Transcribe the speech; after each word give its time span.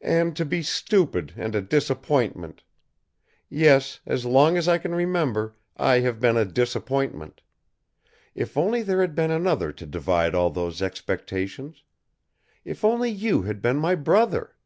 "And 0.00 0.34
to 0.34 0.46
be 0.46 0.62
stupid 0.62 1.34
and 1.36 1.54
a 1.54 1.60
disappointment! 1.60 2.62
Yes, 3.50 4.00
as 4.06 4.24
long 4.24 4.56
as 4.56 4.66
I 4.66 4.78
can 4.78 4.94
remember, 4.94 5.56
I 5.76 6.00
have 6.00 6.20
been 6.20 6.38
a 6.38 6.46
disappointment. 6.46 7.42
If 8.34 8.56
only 8.56 8.80
there 8.80 9.02
had 9.02 9.14
been 9.14 9.30
another 9.30 9.70
to 9.72 9.84
divide 9.84 10.34
all 10.34 10.48
those 10.48 10.80
expectations. 10.80 11.82
If 12.64 12.82
only 12.82 13.10
you 13.10 13.42
had 13.42 13.60
been 13.60 13.76
my 13.76 13.94
brother!" 13.94 14.56